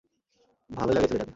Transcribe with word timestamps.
ভালোই 0.69 0.93
লাগে 0.95 1.07
ছেলেটাকে। 1.07 1.29